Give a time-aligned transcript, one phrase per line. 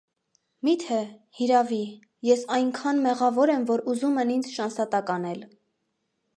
[0.67, 0.95] մի՞թե,
[1.39, 1.81] հիրավի,
[2.29, 5.49] ես այնքան մեղավոր եմ, որ ուզում են ինձ շանսատակ անել: